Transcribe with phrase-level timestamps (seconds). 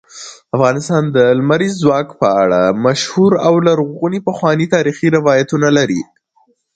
[0.55, 6.01] افغانستان د لمریز ځواک په اړه مشهور او لرغوني پخواني تاریخی روایتونه لري.